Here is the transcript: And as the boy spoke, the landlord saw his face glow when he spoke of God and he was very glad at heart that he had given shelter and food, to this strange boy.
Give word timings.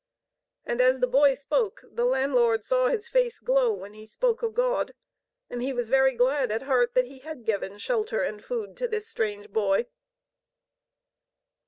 And 0.65 0.81
as 0.81 0.99
the 0.99 1.05
boy 1.05 1.35
spoke, 1.35 1.83
the 1.87 2.05
landlord 2.05 2.63
saw 2.63 2.87
his 2.87 3.07
face 3.07 3.37
glow 3.37 3.71
when 3.71 3.93
he 3.93 4.07
spoke 4.07 4.41
of 4.41 4.55
God 4.55 4.95
and 5.47 5.61
he 5.61 5.71
was 5.73 5.89
very 5.89 6.15
glad 6.15 6.51
at 6.51 6.63
heart 6.63 6.95
that 6.95 7.05
he 7.05 7.19
had 7.19 7.45
given 7.45 7.77
shelter 7.77 8.19
and 8.21 8.43
food, 8.43 8.75
to 8.77 8.87
this 8.87 9.07
strange 9.07 9.51
boy. 9.51 9.85